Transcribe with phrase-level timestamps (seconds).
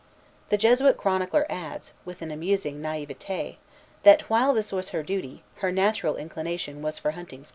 [0.49, 3.57] The Jesuit chronicler adds, with an amusing naïveté,
[4.01, 7.49] that, while this was her duty, "her natural inclination was for hunting squirrels."